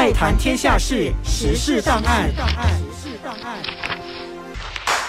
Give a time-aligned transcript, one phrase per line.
[0.00, 2.32] 爱谈天下事，时事档案。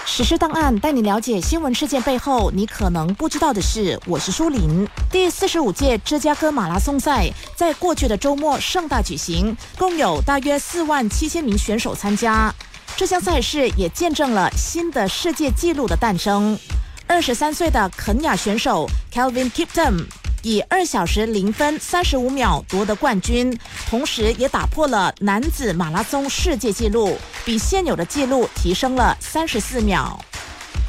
[0.04, 3.98] 时事档案带你了解新闻事件背后你可能不知道的事。
[4.04, 4.86] 我是舒林。
[5.10, 7.26] 第四十五届芝加哥马拉松赛
[7.56, 12.54] 在过去的周末盛大举行，共有大约四万七千名选手参加。
[12.94, 16.58] 这项赛事也见证了新的世界纪录的诞生。
[17.06, 20.04] 二十三岁的肯亚选手 Kelvin Kiptum。
[20.42, 23.56] 以二小时零分三十五秒夺得冠军，
[23.88, 30.18] 同时也打破了男子马拉松世界纪录，比现有的纪录提升了三十四秒。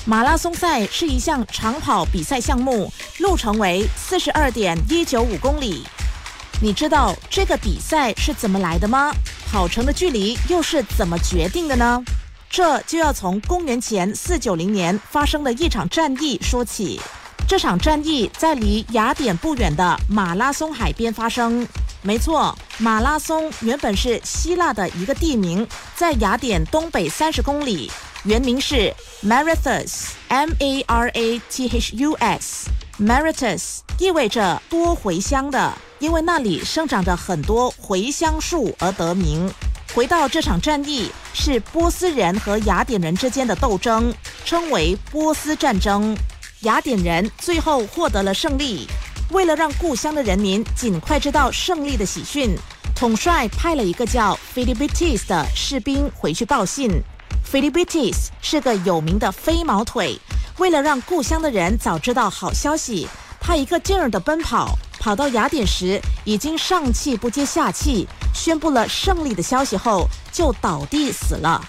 [0.06, 5.84] 马拉松赛是一项长跑比赛项目，路程为四十二点一九五公里。
[6.60, 9.12] 你知道这个比赛是怎么来的吗？
[9.52, 12.04] 跑程的距离又是怎么决定的呢？
[12.50, 17.00] 这就要从公元前四九零年发生的一场战役说起。
[17.48, 21.68] 这场战役在离雅典不远的马拉松海边发生。
[22.02, 27.92] 没错，马拉松原本是希腊的一个地名，在雅典东北三十公里，
[28.24, 29.88] 原名是 Marathus，M-A-R-A-T-H-U-S。
[33.00, 39.50] Marathus 意味着多茴香的，因为那里生长着很多茴香树而得名。
[39.94, 46.18] 回到这场战役，是波斯人和雅典人之间的斗争，称为波斯战争。
[46.64, 48.88] 雅典人最后获得了胜利。
[49.32, 52.56] 为了让故乡的人民尽快知道胜利的喜讯，
[52.96, 56.90] 统帅派了一个叫 Philippides 的士兵回去报信。
[57.52, 60.18] Philippides 是个有名的飞毛腿。
[60.58, 63.08] 为了让故乡的人早知道好消息，
[63.42, 71.62] 他一个劲儿的奔跑，跑到雅典时已经上气不接下气，宣布了胜利的消息后就倒地死了。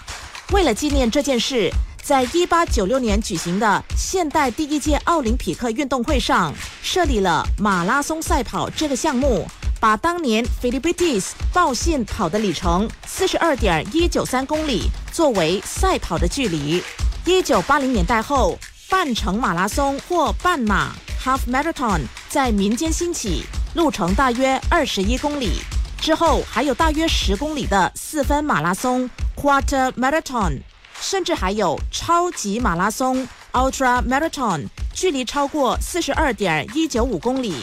[0.51, 1.69] 为了纪念这件事。
[2.05, 6.53] 在一八九六年举行的现代第一届奥林匹克运动会上，
[6.83, 9.47] 设立了马拉松赛跑这个项目，
[9.79, 16.79] 把当年 Philippides 报信跑的里程四十二点一九三公里作为赛跑的距离。
[17.25, 18.55] 一九八零年代后，
[18.87, 20.91] 半程马拉松或半马
[21.23, 25.53] （Half Marathon） 在民间兴起，路程大约二十一公里。
[25.99, 30.59] 之后还有大约十公里的四分马拉松 （Quarter Marathon）。
[31.05, 37.53] 甚至还有超级马拉松 （Ultra Marathon），距离超过四十二点一九五公里。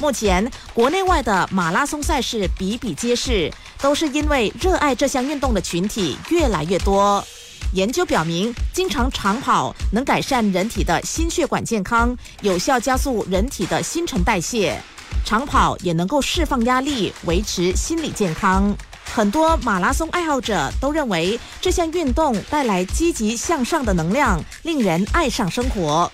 [0.00, 7.24] 目前国内外的马拉松赛事比比皆是，都是因为热爱这项运动的群体越来越多。
[7.72, 14.76] 研究表明，经常长跑能改善人体的心血管健康，有效加速人体的新陈代谢。
[15.24, 18.76] 长跑也能够释放压力，维持心理健康。
[19.14, 26.10] 很多马拉松爱好者都认为这项运动带来积极向上的能量，令人爱上生活。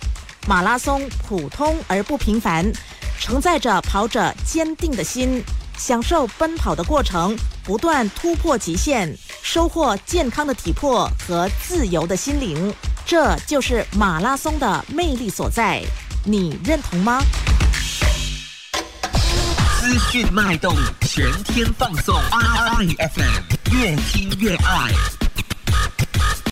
[0.46, 2.72] 马拉松普通而不平凡，
[3.20, 5.42] 承载着跑者坚定的心，
[5.76, 12.72] 享受奔跑的过程，不断突破极限，收获健康的体魄和自由的心灵。
[13.04, 15.82] 这就是马拉松的魅力所在，
[16.24, 17.20] 你认同吗？
[19.84, 24.90] 资讯脉动，全天放送，I F M，越听越爱。